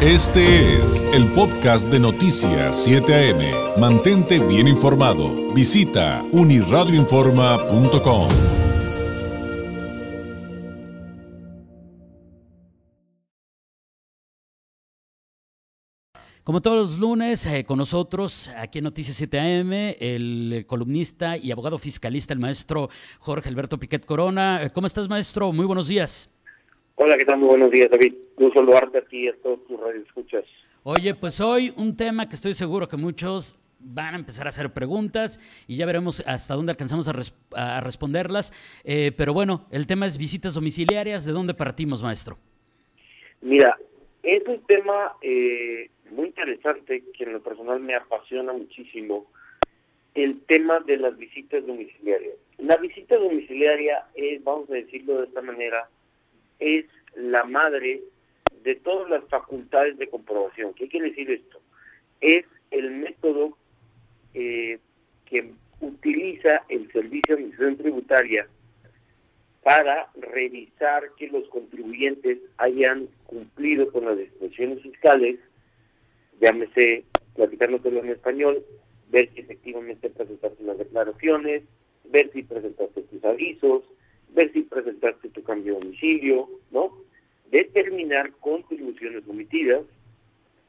Este 0.00 0.76
es 0.76 1.02
el 1.12 1.26
podcast 1.32 1.88
de 1.88 1.98
Noticias 1.98 2.84
7 2.84 3.32
AM. 3.32 3.80
Mantente 3.80 4.38
bien 4.38 4.68
informado. 4.68 5.52
Visita 5.52 6.24
uniradioinforma.com. 6.30 8.28
Como 16.44 16.62
todos 16.62 16.76
los 16.76 16.98
lunes, 16.98 17.44
eh, 17.46 17.64
con 17.64 17.78
nosotros 17.78 18.52
aquí 18.56 18.78
en 18.78 18.84
Noticias 18.84 19.16
7 19.16 19.40
AM, 19.40 19.96
el 19.98 20.64
columnista 20.68 21.36
y 21.36 21.50
abogado 21.50 21.76
fiscalista, 21.76 22.32
el 22.32 22.38
maestro 22.38 22.88
Jorge 23.18 23.48
Alberto 23.48 23.80
Piquet 23.80 24.06
Corona. 24.06 24.62
Eh, 24.62 24.70
¿Cómo 24.70 24.86
estás, 24.86 25.08
maestro? 25.08 25.52
Muy 25.52 25.66
buenos 25.66 25.88
días. 25.88 26.37
Hola, 27.00 27.16
¿qué 27.16 27.24
tal? 27.24 27.38
Muy 27.38 27.50
buenos 27.50 27.70
días, 27.70 27.88
David. 27.88 28.12
Gusto 28.36 28.58
saludarte 28.58 28.98
aquí 28.98 29.28
a 29.28 29.36
todos 29.36 29.64
tus 29.68 29.78
radioescuchas. 29.78 30.44
Oye, 30.82 31.14
pues 31.14 31.40
hoy 31.40 31.72
un 31.76 31.96
tema 31.96 32.28
que 32.28 32.34
estoy 32.34 32.54
seguro 32.54 32.88
que 32.88 32.96
muchos 32.96 33.56
van 33.78 34.14
a 34.14 34.18
empezar 34.18 34.46
a 34.46 34.48
hacer 34.48 34.72
preguntas 34.72 35.38
y 35.68 35.76
ya 35.76 35.86
veremos 35.86 36.26
hasta 36.26 36.54
dónde 36.54 36.72
alcanzamos 36.72 37.08
a, 37.54 37.80
responderlas. 37.82 38.52
Eh, 38.82 39.12
pero 39.16 39.32
bueno, 39.32 39.64
el 39.70 39.86
tema 39.86 40.06
es 40.06 40.18
visitas 40.18 40.54
domiciliarias. 40.54 41.24
¿De 41.24 41.30
dónde 41.30 41.54
partimos, 41.54 42.02
maestro? 42.02 42.36
Mira, 43.42 43.78
es 44.24 44.42
un 44.48 44.60
tema 44.66 45.12
eh, 45.22 45.90
muy 46.10 46.26
interesante 46.26 47.04
que 47.16 47.22
en 47.22 47.34
lo 47.34 47.40
personal 47.40 47.78
me 47.78 47.94
apasiona 47.94 48.52
muchísimo. 48.52 49.26
El 50.16 50.40
tema 50.46 50.80
de 50.80 50.96
las 50.96 51.16
visitas 51.16 51.64
domiciliarias. 51.64 52.34
La 52.56 52.76
visita 52.76 53.16
domiciliaria 53.16 54.04
es, 54.16 54.42
vamos 54.42 54.68
a 54.68 54.74
decirlo 54.74 55.18
de 55.18 55.26
esta 55.26 55.42
manera, 55.42 55.88
es 56.58 56.86
la 57.14 57.44
madre 57.44 58.02
de 58.62 58.74
todas 58.76 59.08
las 59.08 59.24
facultades 59.28 59.96
de 59.98 60.08
comprobación. 60.08 60.74
¿Qué 60.74 60.88
quiere 60.88 61.10
decir 61.10 61.30
esto? 61.30 61.60
Es 62.20 62.44
el 62.70 62.90
método 62.90 63.56
eh, 64.34 64.78
que 65.24 65.52
utiliza 65.80 66.64
el 66.68 66.90
Servicio 66.92 67.36
de 67.36 67.42
Administración 67.42 67.76
Tributaria 67.76 68.48
para 69.62 70.10
revisar 70.14 71.10
que 71.16 71.28
los 71.28 71.48
contribuyentes 71.48 72.38
hayan 72.56 73.08
cumplido 73.26 73.90
con 73.92 74.06
las 74.06 74.16
disposiciones 74.16 74.82
fiscales, 74.82 75.38
llámese 76.40 77.04
platicándotelo 77.34 78.00
en 78.00 78.10
español, 78.10 78.64
ver 79.10 79.30
si 79.34 79.40
efectivamente 79.40 80.10
presentaste 80.10 80.62
las 80.64 80.78
declaraciones, 80.78 81.62
ver 82.04 82.30
si 82.32 82.42
presentaste 82.42 83.02
tus 83.02 83.24
avisos, 83.24 83.82
ver 84.38 84.52
si 84.52 84.62
presentaste 84.62 85.30
tu 85.30 85.42
cambio 85.42 85.74
de 85.74 85.80
domicilio, 85.80 86.48
¿no? 86.70 86.96
Determinar 87.50 88.30
contribuciones 88.38 89.24
omitidas, 89.26 89.82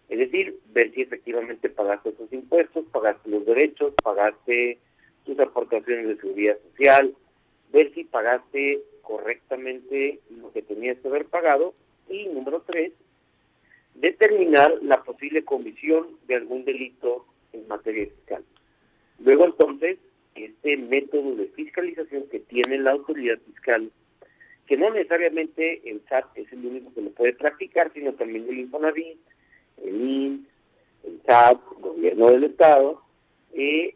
es 0.10 0.18
decir, 0.18 0.58
ver 0.74 0.92
si 0.92 1.04
efectivamente 1.04 1.70
pagaste 1.70 2.10
esos 2.10 2.34
impuestos, 2.34 2.86
pagaste 2.92 3.30
los 3.30 3.46
derechos, 3.46 3.94
pagaste 4.04 4.80
tus 5.24 5.40
aportaciones 5.40 6.08
de 6.08 6.18
seguridad 6.18 6.58
social, 6.72 7.14
ver 7.72 7.94
si 7.94 8.06
pagaste 8.06 8.82
correctamente 9.04 10.20
lo 10.32 10.52
que 10.52 10.64
tenías 10.64 10.98
que 10.98 11.08
haber 11.08 11.26
pagado 11.26 11.76
y 12.10 12.26
número 12.30 12.64
tres, 12.66 12.92
determinar 13.94 14.74
la 14.82 15.04
posible 15.04 15.44
comisión 15.44 16.08
de 16.28 16.38
algún 16.38 16.66
delito 16.66 17.28
en 17.54 17.68
materia 17.68 18.08
fiscal. 18.08 18.44
Luego 19.20 19.46
entonces 19.46 20.00
este 20.46 20.78
método 20.78 21.36
de 21.36 21.48
fiscalización 21.48 22.28
que 22.30 22.40
tiene 22.40 22.78
la 22.78 22.92
autoridad 22.92 23.40
fiscal, 23.46 23.92
que 24.68 24.78
no 24.78 24.92
necesariamente 24.92 25.82
el 25.90 26.02
SAT 26.08 26.38
es 26.38 26.52
el 26.54 26.66
único 26.66 26.94
que 26.94 27.02
lo 27.02 27.12
puede 27.12 27.34
practicar, 27.34 27.92
sino 27.94 28.14
también 28.14 28.48
el 28.50 28.60
Infonavit, 28.60 29.18
el 29.84 30.02
INS, 30.02 30.48
el 31.04 31.22
SAT, 31.26 31.60
el 31.76 31.82
gobierno 31.82 32.32
del 32.32 32.44
Estado, 32.46 33.02
eh, 33.54 33.96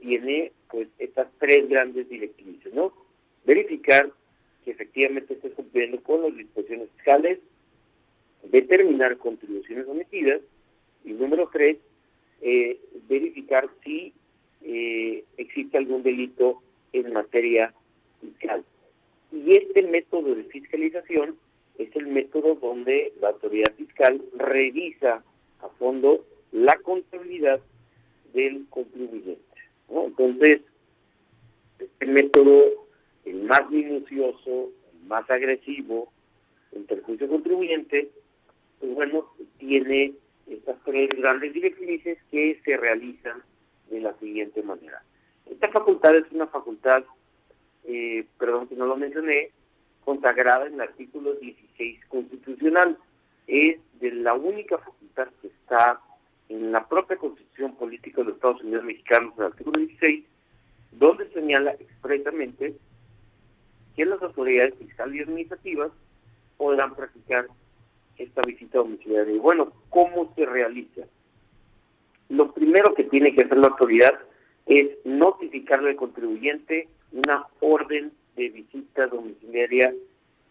tiene 0.00 0.52
pues 0.70 0.88
estas 0.98 1.28
tres 1.38 1.68
grandes 1.68 2.08
directrices, 2.08 2.72
¿no? 2.72 2.92
Verificar 3.44 4.10
que 4.64 4.70
efectivamente 4.70 5.34
esté 5.34 5.50
cumpliendo 5.50 6.02
con 6.02 6.22
las 6.22 6.36
disposiciones 6.36 6.88
fiscales, 6.96 7.38
determinar 8.44 9.16
contribuciones 9.18 9.86
omitidas 9.86 10.40
y 11.04 11.12
número 11.12 11.48
tres, 11.52 11.78
eh, 12.40 12.78
verificar 13.08 13.68
si 13.84 14.12
eh, 14.62 15.24
existe 15.36 15.78
algún 15.78 16.02
delito 16.02 16.62
en 16.92 17.12
materia 17.12 17.72
fiscal. 18.20 18.64
Y 19.32 19.56
este 19.56 19.82
método 19.82 20.34
de 20.34 20.44
fiscalización 20.44 21.36
es 21.78 21.94
el 21.94 22.06
método 22.08 22.54
donde 22.56 23.12
la 23.20 23.28
autoridad 23.28 23.72
fiscal 23.76 24.20
revisa 24.36 25.22
a 25.60 25.68
fondo 25.78 26.24
la 26.52 26.76
contabilidad 26.78 27.60
del 28.32 28.66
contribuyente. 28.70 29.38
Entonces, 29.88 30.60
este 31.78 32.06
método, 32.06 32.86
el 33.24 33.42
más 33.42 33.70
minucioso, 33.70 34.70
el 34.92 35.08
más 35.08 35.28
agresivo, 35.30 36.12
el 36.72 36.82
perjuicio 36.82 37.28
contribuyente, 37.28 38.08
pues 38.80 38.94
bueno, 38.94 39.26
tiene 39.58 40.14
estas 40.46 40.76
tres 40.84 41.10
grandes 41.10 41.52
directrices 41.52 42.18
que 42.30 42.60
se 42.64 42.76
realizan 42.76 43.42
de 43.90 44.00
la 44.00 44.14
siguiente 44.18 44.62
manera. 44.62 45.02
Esta 45.46 45.68
facultad 45.68 46.16
es 46.16 46.30
una 46.32 46.46
facultad, 46.46 47.04
eh, 47.84 48.26
perdón 48.38 48.68
que 48.68 48.76
no 48.76 48.86
lo 48.86 48.96
mencioné, 48.96 49.50
consagrada 50.04 50.66
en 50.66 50.74
el 50.74 50.80
artículo 50.82 51.34
16 51.34 52.06
constitucional. 52.06 52.98
Es 53.46 53.78
de 54.00 54.12
la 54.12 54.34
única 54.34 54.78
facultad 54.78 55.28
que 55.40 55.48
está 55.48 56.00
en 56.48 56.72
la 56.72 56.86
propia 56.86 57.16
constitución 57.16 57.74
política 57.76 58.18
de 58.18 58.28
los 58.28 58.34
Estados 58.36 58.62
Unidos 58.62 58.84
mexicanos, 58.84 59.34
en 59.36 59.40
el 59.40 59.50
artículo 59.52 59.78
16, 59.80 60.24
donde 60.92 61.30
señala 61.32 61.72
expresamente 61.72 62.74
que 63.96 64.04
las 64.04 64.22
autoridades 64.22 64.74
fiscales 64.76 65.16
y 65.16 65.22
administrativas 65.22 65.90
podrán 66.56 66.94
practicar 66.94 67.46
esta 68.16 68.42
visita 68.42 68.78
domiciliaria. 68.78 69.34
Y 69.34 69.38
bueno, 69.38 69.72
¿cómo 69.90 70.32
se 70.34 70.44
realiza? 70.44 71.02
Lo 72.28 72.52
primero 72.52 72.94
que 72.94 73.04
tiene 73.04 73.34
que 73.34 73.42
hacer 73.42 73.58
la 73.58 73.68
autoridad 73.68 74.18
es 74.66 74.90
notificarle 75.04 75.90
al 75.90 75.96
contribuyente 75.96 76.88
una 77.12 77.46
orden 77.60 78.12
de 78.36 78.50
visita 78.50 79.06
domiciliaria 79.06 79.94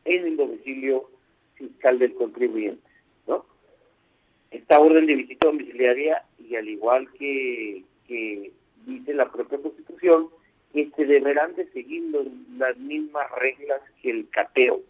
en 0.05 0.25
el 0.25 0.37
domicilio 0.37 1.09
fiscal 1.55 1.99
del 1.99 2.15
contribuyente. 2.15 2.81
¿no? 3.27 3.45
Esta 4.51 4.79
orden 4.79 5.05
de 5.05 5.15
visita 5.15 5.47
domiciliaria, 5.47 6.23
y 6.39 6.55
al 6.55 6.67
igual 6.67 7.09
que, 7.13 7.83
que 8.07 8.51
dice 8.85 9.13
la 9.13 9.31
propia 9.31 9.59
Constitución, 9.59 10.29
que 10.73 10.89
se 10.95 11.05
deberán 11.05 11.55
de 11.55 11.67
seguir 11.71 12.03
las 12.57 12.77
mismas 12.77 13.29
reglas 13.39 13.81
que 14.01 14.11
el 14.11 14.29
cateo. 14.29 14.81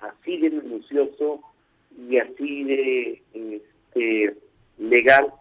Así 0.00 0.38
de 0.38 0.50
minucioso 0.50 1.40
y 2.08 2.18
así 2.18 2.64
de 2.64 3.22
este, 3.34 4.36
legal 4.78 5.32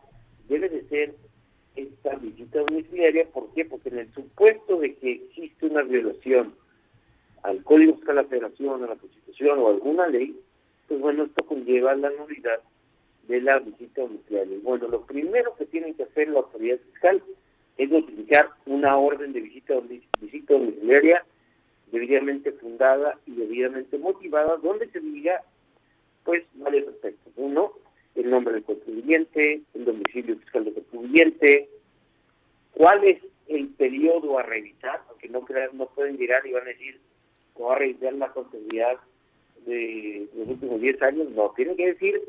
debe 0.47 0.69
de 0.69 0.83
ser 0.89 1.15
esta 1.75 2.15
visita 2.15 2.59
domiciliaria. 2.59 3.25
¿Por 3.25 3.53
qué? 3.53 3.65
Porque 3.65 3.89
en 3.89 3.99
el 3.99 4.13
supuesto 4.13 4.79
de 4.79 4.95
que 4.95 5.11
existe 5.13 5.65
una 5.65 5.83
violación 5.83 6.53
al 7.43 7.63
Código 7.63 7.99
de 8.05 8.13
la 8.13 8.23
Federación, 8.23 8.83
a 8.83 8.87
la 8.87 8.95
Constitución 8.95 9.59
o 9.59 9.69
alguna 9.69 10.07
ley, 10.07 10.39
pues 10.87 10.99
bueno, 10.99 11.23
esto 11.23 11.45
conlleva 11.45 11.95
la 11.95 12.09
nulidad 12.11 12.59
de 13.27 13.41
la 13.41 13.59
visita 13.59 14.01
domiciliaria. 14.01 14.57
Bueno, 14.63 14.87
lo 14.87 15.01
primero 15.05 15.55
que 15.55 15.65
tiene 15.65 15.93
que 15.93 16.03
hacer 16.03 16.29
la 16.29 16.39
autoridad 16.39 16.79
fiscal 16.91 17.21
es 17.77 17.89
notificar 17.89 18.49
una 18.65 18.97
orden 18.97 19.33
de 19.33 19.41
visita, 19.41 19.75
visita 20.21 20.53
domiciliaria 20.53 21.25
debidamente 21.91 22.51
fundada 22.53 23.17
y 23.25 23.31
debidamente 23.31 23.97
motivada, 23.97 24.57
donde 24.57 24.89
se 24.89 24.99
diga, 24.99 25.41
pues, 26.23 26.43
varios 26.55 26.87
aspectos. 26.87 27.33
Uno, 27.35 27.73
el 28.15 28.29
nombre 28.29 28.53
del 28.53 28.63
contribuyente, 28.63 29.61
el 29.73 29.85
domicilio 29.85 30.37
fiscal 30.37 30.65
del 30.65 30.73
contribuyente, 30.73 31.69
cuál 32.73 33.03
es 33.03 33.21
el 33.47 33.67
periodo 33.69 34.39
a 34.39 34.43
revisar, 34.43 35.01
porque 35.07 35.29
no, 35.29 35.45
no 35.73 35.85
pueden 35.87 36.17
llegar 36.17 36.45
y 36.47 36.53
van 36.53 36.63
a 36.63 36.69
decir, 36.69 36.99
voy 37.55 37.73
a 37.73 37.77
revisar 37.77 38.13
la 38.13 38.31
contabilidad 38.31 38.97
de 39.65 40.27
los 40.35 40.47
últimos 40.49 40.81
10 40.81 41.01
años, 41.01 41.29
no, 41.31 41.51
tienen 41.55 41.75
que 41.75 41.87
decir 41.87 42.21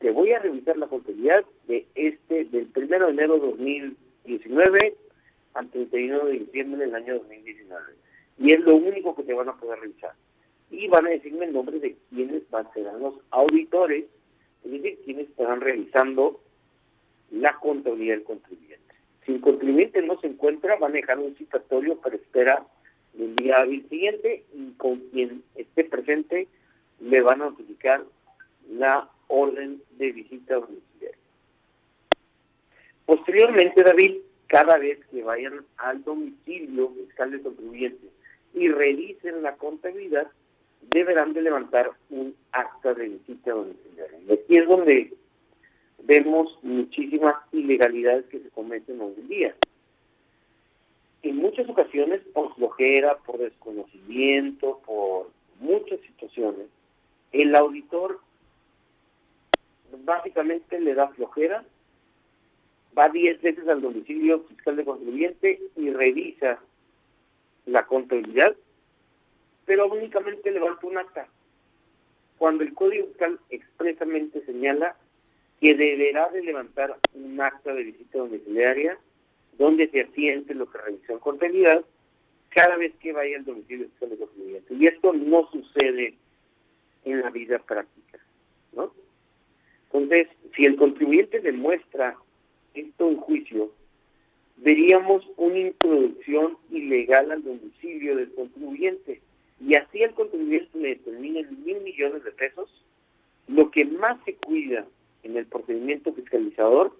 que 0.00 0.10
voy 0.10 0.32
a 0.32 0.38
revisar 0.38 0.76
la 0.76 0.86
contabilidad 0.86 1.44
de 1.66 1.86
este, 1.94 2.44
del 2.44 2.68
1 2.74 3.06
de 3.06 3.10
enero 3.10 3.34
de 3.34 3.46
2019 3.46 4.96
al 5.54 5.68
31 5.70 6.24
de 6.26 6.32
diciembre 6.32 6.84
del 6.84 6.94
año 6.94 7.14
2019. 7.14 7.82
Y 8.38 8.52
es 8.52 8.60
lo 8.60 8.74
único 8.76 9.14
que 9.14 9.22
te 9.22 9.32
van 9.32 9.48
a 9.48 9.56
poder 9.56 9.78
revisar. 9.80 10.12
Y 10.70 10.88
van 10.88 11.06
a 11.06 11.10
decirme 11.10 11.46
el 11.46 11.52
nombre 11.52 11.78
de 11.78 11.96
quienes 12.10 12.48
van 12.50 12.66
a 12.66 12.72
ser 12.72 12.84
los 12.94 13.14
auditores 13.30 14.04
es 14.64 14.70
decir, 14.70 14.98
quienes 15.04 15.28
estarán 15.28 15.60
realizando 15.60 16.40
la 17.30 17.56
contabilidad 17.58 18.16
del 18.16 18.24
contribuyente. 18.24 18.94
Si 19.24 19.32
el 19.32 19.40
contribuyente 19.40 20.02
no 20.02 20.20
se 20.20 20.28
encuentra, 20.28 20.76
van 20.76 20.92
a 20.92 20.96
dejar 20.96 21.18
un 21.18 21.34
citatorio 21.36 21.96
para 22.00 22.16
esperar 22.16 22.64
el 23.18 23.36
día 23.36 23.58
hábil 23.58 23.88
siguiente 23.88 24.44
y 24.52 24.72
con 24.72 24.98
quien 25.10 25.42
esté 25.54 25.84
presente 25.84 26.48
le 27.00 27.20
van 27.20 27.42
a 27.42 27.46
notificar 27.46 28.04
la 28.70 29.08
orden 29.28 29.82
de 29.98 30.12
visita 30.12 30.54
domiciliaria. 30.54 31.18
Posteriormente, 33.06 33.82
David, 33.82 34.16
cada 34.46 34.78
vez 34.78 34.98
que 35.06 35.22
vayan 35.22 35.64
al 35.76 36.02
domicilio 36.04 36.90
fiscal 36.90 37.30
de 37.30 37.42
contribuyente 37.42 38.08
y 38.54 38.68
revisen 38.68 39.42
la 39.42 39.56
contabilidad, 39.56 40.28
deberán 40.90 41.32
de 41.32 41.42
levantar 41.42 41.90
un 42.10 42.34
acta 42.52 42.94
de 42.94 43.08
visita 43.08 43.50
domiciliaria. 43.50 43.93
Aquí 44.44 44.58
es 44.58 44.68
donde 44.68 45.14
vemos 46.02 46.58
muchísimas 46.62 47.36
ilegalidades 47.52 48.26
que 48.26 48.40
se 48.40 48.50
cometen 48.50 49.00
hoy 49.00 49.14
en 49.16 49.28
día. 49.28 49.56
En 51.22 51.36
muchas 51.36 51.66
ocasiones, 51.66 52.20
por 52.34 52.54
flojera, 52.54 53.16
por 53.18 53.38
desconocimiento, 53.38 54.82
por 54.84 55.30
muchas 55.60 55.98
situaciones, 56.00 56.66
el 57.32 57.54
auditor 57.54 58.20
básicamente 60.04 60.78
le 60.78 60.94
da 60.94 61.08
flojera, 61.08 61.64
va 62.96 63.08
10 63.08 63.40
veces 63.40 63.66
al 63.66 63.80
domicilio 63.80 64.44
fiscal 64.44 64.76
de 64.76 64.84
contribuyente 64.84 65.60
y 65.76 65.90
revisa 65.90 66.60
la 67.64 67.86
contabilidad, 67.86 68.54
pero 69.64 69.86
únicamente 69.86 70.50
levanta 70.50 70.86
un 70.86 70.98
acta. 70.98 71.28
Cuando 72.44 72.62
el 72.62 72.74
Código 72.74 73.06
Fiscal 73.06 73.40
expresamente 73.48 74.44
señala 74.44 74.98
que 75.62 75.74
deberá 75.74 76.28
de 76.28 76.42
levantar 76.42 76.94
un 77.14 77.40
acta 77.40 77.72
de 77.72 77.84
visita 77.84 78.18
domiciliaria 78.18 78.98
donde 79.56 79.88
se 79.88 80.02
asiente 80.02 80.52
lo 80.52 80.70
que 80.70 80.76
revisó 80.76 81.14
en 81.14 81.18
contabilidad 81.20 81.82
cada 82.50 82.76
vez 82.76 82.92
que 83.00 83.14
vaya 83.14 83.38
al 83.38 83.46
domicilio 83.46 83.86
fiscal 83.86 84.10
de 84.10 84.18
contribuyente. 84.18 84.74
Y 84.74 84.86
esto 84.86 85.14
no 85.14 85.48
sucede 85.52 86.16
en 87.06 87.22
la 87.22 87.30
vida 87.30 87.60
práctica, 87.60 88.18
¿no? 88.74 88.92
Entonces, 89.86 90.28
si 90.54 90.66
el 90.66 90.76
contribuyente 90.76 91.40
demuestra 91.40 92.14
esto 92.74 93.08
en 93.08 93.16
juicio, 93.16 93.72
veríamos 94.58 95.26
una 95.38 95.60
introducción 95.60 96.58
ilegal 96.70 97.32
al 97.32 97.42
domicilio 97.42 98.16
del 98.16 98.34
contribuyente 98.34 99.22
y 99.66 99.74
así 99.76 100.02
el 100.02 100.12
contribuyente 100.12 100.78
le 100.78 100.88
determina 100.90 101.48
mil 101.50 101.80
millones 101.80 102.22
de 102.22 102.32
pesos, 102.32 102.68
lo 103.48 103.70
que 103.70 103.84
más 103.84 104.18
se 104.24 104.34
cuida 104.34 104.84
en 105.22 105.36
el 105.36 105.46
procedimiento 105.46 106.12
fiscalizador 106.12 106.94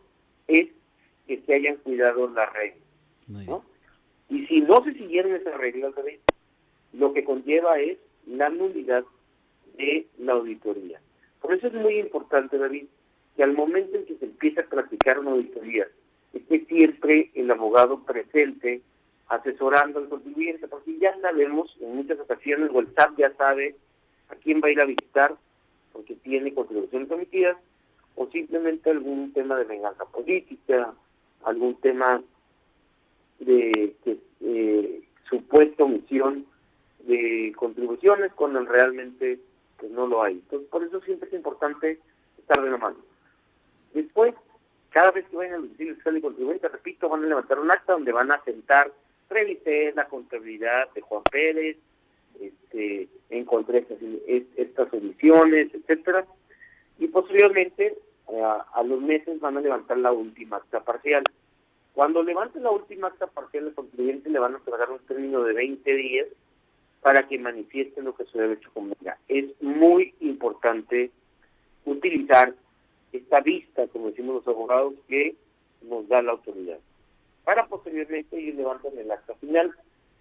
es 0.49 0.69
que 1.27 1.43
se 1.43 1.55
hayan 1.55 1.77
cuidado 1.77 2.29
las 2.29 2.53
reglas. 2.53 2.79
¿no? 3.29 3.65
Y 4.31 4.47
si 4.47 4.61
no 4.63 4.83
se 4.83 4.95
siguieron 4.95 5.35
esas 5.35 5.57
reglas, 5.59 5.93
lo 6.93 7.13
que 7.13 7.25
conlleva 7.25 7.79
es 7.81 7.99
la 8.27 8.49
nulidad 8.49 9.05
de 9.77 10.07
la 10.19 10.33
auditoría. 10.33 11.01
Por 11.41 11.55
eso 11.55 11.67
es 11.67 11.75
muy 11.75 11.99
importante, 11.99 12.57
David, 12.57 12.87
que 13.37 13.43
al 13.43 13.53
momento 13.53 13.97
en 13.97 14.07
que 14.07 14.17
se 14.17 14.25
empieza 14.25 14.63
a 14.63 14.67
practicar 14.67 15.19
una 15.19 15.33
auditoría, 15.33 15.87
esté 16.33 16.65
siempre 16.67 17.31
el 17.35 17.51
abogado 17.51 18.05
presente 18.05 18.81
asesorando 19.29 19.99
al 19.99 20.09
contribuyente, 20.09 20.69
porque 20.69 20.99
ya 20.99 21.19
sabemos, 21.21 21.76
en 21.81 21.97
muchas 21.97 22.21
ocasiones, 22.21 22.71
o 22.73 22.81
el 22.81 22.94
SAT 22.94 23.17
ya 23.17 23.32
sabe 23.35 23.76
a 24.29 24.35
quién 24.37 24.61
va 24.62 24.69
a 24.69 24.73
ir 24.73 24.81
a 24.81 24.87
visitar, 24.87 25.35
porque 25.93 26.15
tiene 26.17 26.53
contribuciones 26.53 27.11
omitidas, 27.11 27.56
o 28.17 28.26
simplemente 28.29 28.91
algún 28.91 29.32
tema 29.32 29.56
de 29.56 29.65
venganza 29.65 30.05
política, 30.05 30.94
algún 31.44 31.75
tema 31.81 32.23
de 33.41 33.94
eh, 34.41 35.03
supuesta 35.29 35.85
omisión 35.85 36.47
de 37.00 37.53
contribuciones 37.56 38.32
cuando 38.35 38.65
realmente 38.65 39.41
pues, 39.79 39.91
no 39.93 40.06
lo 40.06 40.23
hay. 40.23 40.35
Entonces, 40.35 40.69
por 40.69 40.82
eso 40.82 41.00
siempre 41.00 41.29
es 41.29 41.35
importante 41.35 42.00
estar 42.38 42.62
de 42.62 42.70
la 42.70 42.79
mano. 42.79 42.97
Después, 43.93 44.35
cada 44.91 45.11
vez 45.11 45.27
que 45.29 45.37
vayan 45.37 45.55
al 45.55 45.62
domicilio 45.62 45.94
fiscal 45.94 46.17
y 46.17 46.20
contribuyente, 46.20 46.69
repito, 46.69 47.09
van 47.09 47.25
a 47.25 47.27
levantar 47.27 47.59
un 47.59 47.70
acta 47.70 47.93
donde 47.93 48.12
van 48.12 48.31
a 48.31 48.43
sentar, 48.44 48.93
revisé 49.35 49.93
la 49.95 50.07
contabilidad 50.07 50.91
de 50.95 51.01
Juan 51.03 51.23
Pérez, 51.31 51.77
este, 52.41 53.09
encontré 53.31 53.79
estas, 53.79 53.99
estas 54.57 54.93
omisiones, 54.93 55.75
etcétera, 55.75 56.27
y 56.99 57.09
posteriormente 57.09 57.99
a, 58.43 58.83
los 58.83 59.01
meses 59.01 59.41
van 59.41 59.57
a 59.57 59.61
levantar 59.61 59.99
la 59.99 60.13
última 60.13 60.57
acta 60.57 60.81
parcial. 60.81 61.25
Cuando 61.93 62.23
levanten 62.23 62.63
la 62.63 62.71
última 62.71 63.09
acta 63.09 63.27
parcial, 63.27 63.69
el 63.69 63.75
contribuyente 63.75 64.31
le 64.31 64.39
van 64.39 64.55
a 64.55 64.59
otorgar 64.59 64.91
un 64.91 64.99
término 65.01 65.43
de 65.43 65.53
20 65.53 65.95
días 65.95 66.29
para 67.01 67.29
que 67.29 67.39
manifieste 67.39 68.03
lo 68.03 68.15
que 68.15 68.25
su 68.25 68.39
derecho 68.39 68.71
convenga. 68.73 69.19
Es 69.29 69.45
muy 69.61 70.15
importante 70.21 71.11
utilizar 71.85 72.55
esta 73.13 73.41
vista, 73.41 73.87
como 73.89 74.07
decimos 74.09 74.37
los 74.37 74.49
abogados, 74.49 74.95
que 75.07 75.37
nos 75.83 76.09
da 76.09 76.23
la 76.23 76.33
autoridad. 76.33 76.79
Para 77.44 77.67
posteriormente 77.67 78.41
ir 78.41 78.55
levantando 78.55 79.00
el 79.00 79.11
acta 79.11 79.35
final. 79.37 79.73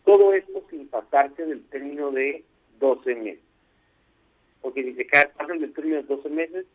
Todo 0.06 0.34
esto 0.34 0.64
sin 0.70 0.88
pasarse 0.88 1.46
del 1.46 1.64
término 1.70 2.12
de 2.12 2.44
12 2.80 3.16
meses. 3.16 3.44
Porque 4.62 4.84
si 4.84 4.94
se 4.94 5.06
pasan 5.06 5.60
del 5.60 5.74
término 5.74 5.98
de 5.98 6.04
12 6.04 6.30
meses, 6.30 6.66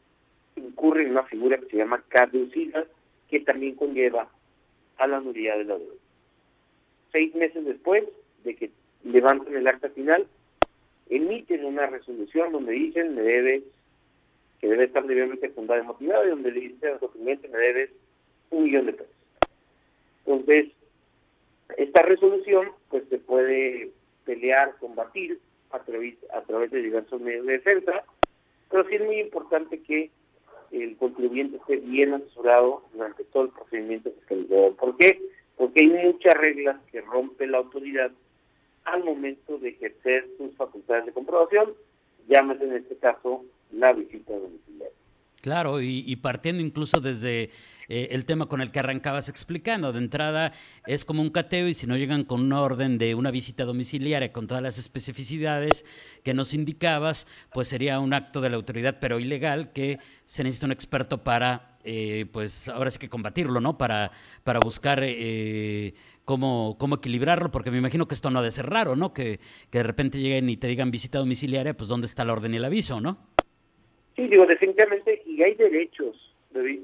incurre 0.57 1.05
en 1.05 1.11
una 1.11 1.25
figura 1.25 1.59
que 1.59 1.67
se 1.67 1.77
llama 1.77 2.03
caducidad, 2.09 2.87
que 3.29 3.41
también 3.41 3.75
conlleva 3.75 4.29
a 4.97 5.07
la 5.07 5.21
nulidad 5.21 5.59
de 5.59 5.65
la 5.65 5.79
deuda. 5.79 5.95
Seis 7.13 7.35
meses 7.35 7.65
después 7.65 8.05
de 8.45 8.57
que 8.57 8.71
levanten 9.05 9.57
el 9.57 9.67
acta 9.67 9.89
final, 9.91 10.27
emiten 11.09 11.65
una 11.65 11.87
resolución 11.87 12.53
donde 12.53 12.73
dicen 12.73 13.15
me 13.15 13.23
debes, 13.23 13.63
que 14.61 14.69
debe 14.69 14.85
estar 14.85 15.07
debidamente 15.07 15.49
fundada 15.51 15.83
y 15.83 15.87
motivada, 15.87 16.27
y 16.27 16.31
donde 16.31 16.51
le 16.51 16.61
dicen 16.61 16.91
al 16.91 17.01
documento 17.01 17.49
me 17.49 17.59
debes 17.59 17.91
un 18.51 18.65
millón 18.65 18.87
de 18.87 18.93
pesos. 18.93 19.18
Entonces, 20.29 20.73
esta 21.79 22.03
resolución 22.03 22.71
pues 22.91 23.05
se 23.09 23.17
puede 23.17 23.93
pelear, 24.27 24.77
combatir 24.79 25.41
a 25.71 25.79
través, 25.79 26.17
a 26.35 26.43
través 26.43 26.71
de 26.71 26.83
diversos 26.83 27.19
medios 27.19 27.47
de 27.47 27.53
defensa, 27.53 28.05
pero 28.71 28.87
sí 28.89 28.97
es 28.97 29.05
muy 29.07 29.21
importante 29.21 29.81
que 29.81 30.11
el 30.71 30.99
contribuyente 30.99 31.57
esté 31.57 31.77
bien 31.77 32.13
asesorado 32.13 32.83
durante 32.93 33.25
todo 33.25 33.45
el 33.45 33.51
procedimiento 33.51 34.11
fiscalizador. 34.11 34.77
¿Por 34.77 34.99
qué? 34.99 35.19
Porque 35.57 35.81
hay 35.81 35.89
muchas 35.89 36.35
reglas 36.35 36.77
que 36.93 37.01
rompe 37.01 37.47
la 37.47 37.59
autoridad 37.59 38.11
al 38.85 39.05
momento 39.05 39.57
de 39.59 39.71
ejercer 39.71 40.29
sus 40.37 40.55
facultades 40.57 41.07
de 41.07 41.13
comprobación, 41.13 41.73
llámese 42.29 42.65
en 42.65 42.77
este 42.77 42.97
caso 42.97 43.47
la 43.73 43.95
visita 43.95 44.35
domiciliaria. 44.35 44.93
Claro, 45.41 45.81
y, 45.81 46.17
partiendo 46.17 46.63
incluso 46.63 47.01
desde 47.01 47.51
eh, 47.89 48.09
el 48.11 48.25
tema 48.25 48.47
con 48.47 48.61
el 48.61 48.73
que 48.73 48.81
arrancabas 48.81 49.29
explicando, 49.29 49.93
de 49.93 50.01
entrada 50.01 50.53
es 50.85 51.05
como 51.05 51.23
un 51.23 51.31
cateo 51.31 51.69
y 51.69 51.75
si 51.75 51.87
no 51.87 51.97
llegan 51.97 52.25
con 52.25 52.41
una 52.41 52.61
orden 52.61 52.99
de 52.99 53.15
una 53.15 53.31
visita 53.31 53.65
domiciliaria 53.65 54.33
con 54.33 54.49
todas 54.49 54.65
las 54.65 54.79
especificidades 54.79 55.85
que 56.25 56.35
nos 56.35 56.55
indicabas, 56.55 57.29
pues 57.53 57.69
sería 57.69 58.01
un 58.01 58.15
acto 58.15 58.41
de 58.41 58.51
la 58.51 58.57
autoridad, 58.57 58.99
pero 59.01 59.21
ilegal, 59.21 59.73
que 59.73 60.01
se 60.25 60.43
necesita 60.43 60.67
un 60.67 60.73
experto 60.73 61.23
para, 61.23 61.79
eh, 61.85 62.27
pues 62.33 62.69
ahora 62.69 62.91
sí 62.91 62.99
que 62.99 63.09
combatirlo, 63.09 63.61
¿no? 63.61 63.79
Para, 63.79 64.11
para 64.43 64.59
buscar 64.59 65.01
eh, 65.05 65.95
cómo, 66.25 66.77
cómo 66.81 66.97
equilibrarlo, 66.97 67.53
porque 67.53 67.71
me 67.71 67.79
imagino 67.79 68.09
que 68.09 68.15
esto 68.15 68.29
no 68.33 68.41
ha 68.41 68.43
de 68.43 68.51
ser 68.51 68.69
raro, 68.69 68.97
¿no? 68.97 69.13
Que, 69.13 69.39
que 69.71 69.79
de 69.79 69.85
repente 69.85 70.19
lleguen 70.19 70.51
y 70.51 70.57
te 70.57 70.67
digan 70.67 70.91
visita 70.91 71.19
domiciliaria, 71.19 71.77
pues 71.77 71.89
¿dónde 71.89 72.07
está 72.07 72.25
la 72.25 72.33
orden 72.33 72.55
y 72.55 72.57
el 72.57 72.65
aviso, 72.65 73.01
¿no? 73.01 73.38
Sí, 74.19 74.27
digo, 74.27 74.47
definitivamente, 74.47 75.23
y 75.27 75.41
hay 75.45 75.55
derechos, 75.55 76.35
David, 76.51 76.81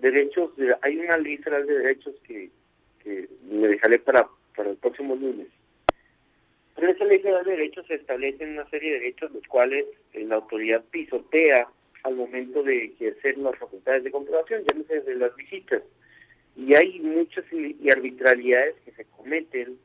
derechos, 0.00 0.52
hay 0.82 0.98
una 0.98 1.18
lista 1.18 1.50
de 1.50 1.78
derechos 1.78 2.14
que, 2.22 2.48
que 3.02 3.28
me 3.50 3.66
dejaré 3.66 3.98
para, 3.98 4.28
para 4.54 4.70
el 4.70 4.76
próximo 4.76 5.16
lunes. 5.16 5.48
En 6.76 6.88
esa 6.88 7.04
ley 7.06 7.18
de 7.18 7.32
derechos 7.42 7.88
se 7.88 7.94
establecen 7.94 8.52
una 8.52 8.70
serie 8.70 8.92
de 8.92 9.00
derechos 9.00 9.32
los 9.32 9.44
cuales 9.48 9.84
la 10.14 10.36
autoridad 10.36 10.84
pisotea 10.92 11.66
al 12.04 12.14
momento 12.14 12.62
de 12.62 12.84
ejercer 12.84 13.36
las 13.38 13.58
facultades 13.58 14.04
de 14.04 14.12
comprobación, 14.12 14.62
ya 14.62 14.78
no 14.78 14.84
sé, 14.84 15.00
de 15.00 15.16
las 15.16 15.34
visitas. 15.34 15.82
Y 16.56 16.76
hay 16.76 17.00
muchas 17.00 17.44
y 17.52 17.90
arbitrariedades 17.90 18.76
que 18.84 18.92
se 18.92 19.06
cometen. 19.06 19.76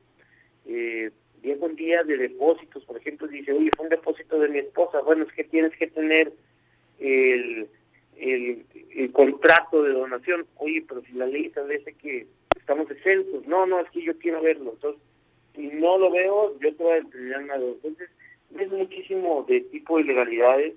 Eh, 0.67 1.09
día 1.41 1.57
con 1.57 1.75
día 1.75 2.03
de 2.03 2.15
depósitos, 2.15 2.85
por 2.85 2.97
ejemplo, 2.97 3.27
dice, 3.27 3.53
oye, 3.53 3.71
fue 3.75 3.85
un 3.85 3.89
depósito 3.89 4.39
de 4.39 4.49
mi 4.49 4.59
esposa. 4.59 5.01
Bueno, 5.01 5.23
es 5.23 5.33
que 5.33 5.45
tienes 5.45 5.75
que 5.77 5.87
tener 5.87 6.31
el, 6.99 7.67
el, 8.17 9.11
contrato 9.11 9.83
de 9.83 9.93
donación. 9.93 10.45
Oye, 10.57 10.83
pero 10.87 11.01
si 11.01 11.13
la 11.13 11.25
ley 11.25 11.45
establece 11.45 11.93
que 11.93 12.27
estamos 12.55 12.89
exentos, 12.89 13.45
no, 13.47 13.65
no, 13.65 13.79
es 13.79 13.89
que 13.91 14.03
yo 14.03 14.17
quiero 14.17 14.41
verlo. 14.41 14.71
Entonces, 14.73 15.01
si 15.55 15.67
no 15.67 15.97
lo 15.97 16.11
veo, 16.11 16.57
yo 16.59 16.75
te 16.75 16.83
voy 16.83 16.93
a 16.93 17.01
determinar 17.01 17.43
nada. 17.45 17.63
Entonces, 17.65 18.09
es 18.57 18.71
muchísimo 18.71 19.45
de 19.47 19.61
tipo 19.61 19.97
de 19.97 20.03
ilegalidades 20.03 20.73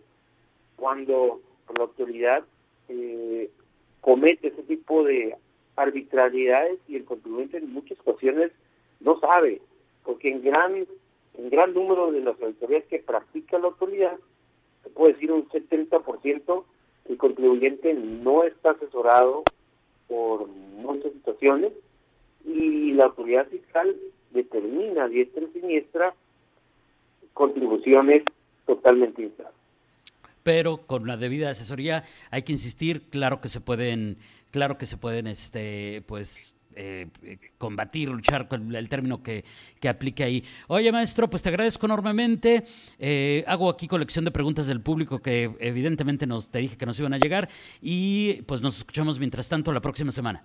cuando 0.77 1.41
la 1.77 1.85
autoridad 1.85 2.45
eh, 2.89 3.51
comete 4.01 4.49
ese 4.49 4.63
tipo 4.63 5.05
de 5.05 5.37
arbitrariedades 5.77 6.79
y 6.89 6.97
el 6.97 7.05
contribuyente 7.05 7.59
en 7.59 7.73
muchas 7.73 7.99
ocasiones 8.01 8.53
no 9.01 9.19
sabe, 9.21 9.61
porque 10.05 10.31
en 10.31 10.43
gran 10.43 10.87
en 11.35 11.51
gran 11.51 11.73
número 11.73 12.11
de 12.11 12.21
las 12.21 12.41
auditorías 12.43 12.85
que 12.85 12.99
practica 12.99 13.59
la 13.59 13.69
autoridad 13.69 14.19
puedo 14.89 15.13
decir 15.13 15.33
un 15.33 15.49
70% 15.49 16.65
contribuyente 17.17 17.95
no 17.95 18.45
está 18.45 18.73
asesorado 18.73 19.43
por 20.07 20.49
muchas 20.49 21.13
situaciones 21.13 21.73
y 22.45 22.93
la 22.93 23.07
autoridad 23.07 23.47
fiscal 23.49 23.97
determina 24.31 25.09
diestra 25.09 25.45
y 25.45 25.61
siniestra 25.61 26.15
contribuciones 27.35 28.25
totalmente 28.67 29.23
infladas. 29.23 29.55
Pero 30.43 30.79
con 30.79 31.07
la 31.07 31.17
debida 31.17 31.51
asesoría 31.51 32.05
hay 32.31 32.43
que 32.43 32.53
insistir, 32.53 33.03
claro 33.11 33.41
que 33.41 33.49
se 33.49 33.61
pueden, 33.61 34.17
claro 34.51 34.79
que 34.79 34.87
se 34.87 34.97
pueden, 34.97 35.27
este, 35.27 36.03
pues 36.07 36.55
eh, 36.79 37.07
combatir, 37.59 38.09
luchar 38.09 38.49
el 38.51 38.89
término 38.89 39.23
que, 39.23 39.45
que, 39.81 39.89
aplique 39.89 40.23
ahí. 40.23 40.45
Oye, 40.69 40.93
maestro, 40.93 41.29
pues 41.29 41.43
te 41.43 41.49
agradezco 41.49 41.87
enormemente. 41.87 42.65
Eh, 42.99 43.45
hago 43.49 43.69
aquí 43.69 43.89
colección 43.89 44.25
de 44.25 44.31
preguntas 44.31 44.69
del 44.69 44.81
público 44.81 45.19
que 45.19 45.51
evidentemente 45.59 46.27
nos 46.27 46.51
te 46.51 46.61
dije 46.61 46.77
que 46.77 46.87
nos 46.87 46.99
iban 47.01 47.15
a 47.15 47.19
llegar 47.19 47.49
y 47.83 48.43
pues 48.43 48.63
nos 48.63 48.79
escuchamos 48.79 49.19
mientras 49.19 49.49
tanto 49.49 49.73
la 49.73 49.81
próxima 49.81 50.13
semana. 50.13 50.45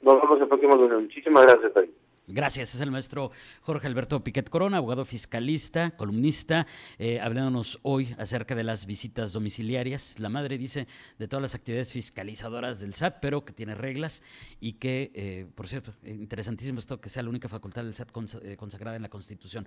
Nos 0.00 0.14
vemos 0.20 0.40
el 0.40 0.48
próximo 0.48 0.76
lunes. 0.76 1.02
Muchísimas 1.02 1.44
gracias, 1.44 1.92
Gracias, 2.32 2.74
es 2.74 2.80
el 2.80 2.90
maestro 2.90 3.30
Jorge 3.60 3.86
Alberto 3.86 4.24
Piquet 4.24 4.48
Corona, 4.48 4.78
abogado 4.78 5.04
fiscalista, 5.04 5.90
columnista, 5.90 6.66
eh, 6.98 7.20
hablándonos 7.20 7.78
hoy 7.82 8.14
acerca 8.18 8.54
de 8.54 8.64
las 8.64 8.86
visitas 8.86 9.34
domiciliarias. 9.34 10.18
La 10.18 10.30
madre 10.30 10.56
dice 10.56 10.88
de 11.18 11.28
todas 11.28 11.42
las 11.42 11.54
actividades 11.54 11.92
fiscalizadoras 11.92 12.80
del 12.80 12.94
SAT, 12.94 13.18
pero 13.20 13.44
que 13.44 13.52
tiene 13.52 13.74
reglas 13.74 14.22
y 14.60 14.72
que, 14.74 15.10
eh, 15.14 15.46
por 15.54 15.68
cierto, 15.68 15.92
interesantísimo 16.04 16.78
esto 16.78 17.02
que 17.02 17.10
sea 17.10 17.22
la 17.22 17.28
única 17.28 17.50
facultad 17.50 17.84
del 17.84 17.94
SAT 17.94 18.08
eh, 18.42 18.56
consagrada 18.56 18.96
en 18.96 19.02
la 19.02 19.10
Constitución. 19.10 19.66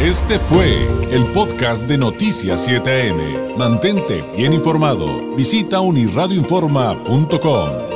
Este 0.00 0.38
fue 0.38 0.88
el 1.12 1.26
podcast 1.34 1.86
de 1.86 1.98
Noticias 1.98 2.66
7am. 2.66 3.58
Mantente 3.58 4.24
bien 4.36 4.54
informado. 4.54 5.36
Visita 5.36 5.80
unirradioinforma.com. 5.80 7.93